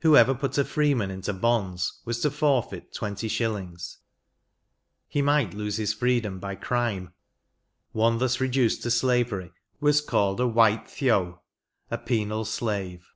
[0.00, 3.98] Whoever put a freeman into bonds was to forfeit twenty shillings:
[5.06, 7.12] he might lose his freedom by crime;
[7.92, 11.38] one thus reduced to slavery was called a *'wite theoWy*
[11.88, 13.06] a penal slave.